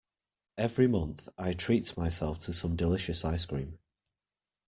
[0.57, 3.77] Every month, I treat myself to some delicious ice cream.